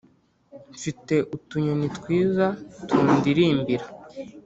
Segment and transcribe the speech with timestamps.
[0.75, 2.45] mfite utunyoni twiza
[2.87, 3.85] tundirimbira